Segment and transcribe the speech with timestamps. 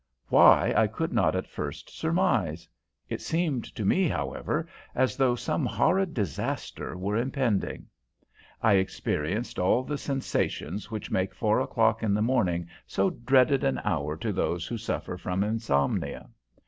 [0.29, 2.67] Why, I could not at first surmise.
[3.07, 7.85] It seemed to me, however, as though some horrid disaster were impending.
[8.63, 13.79] I experienced all the sensations which make four o'clock in the morning so dreaded an
[13.83, 16.29] hour to those who suffer from insomnia.